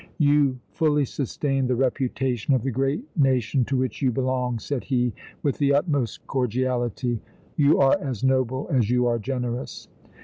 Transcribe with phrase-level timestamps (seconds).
[0.17, 5.13] "You fully sustain the reputation of the great nation to which you belong," said he,
[5.43, 7.19] with the utmost cordiality,"
[7.55, 9.89] you are as noble as you are generous!"